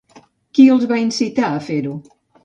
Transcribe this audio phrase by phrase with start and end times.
[0.57, 1.93] Qui els va incitar a fer-ho?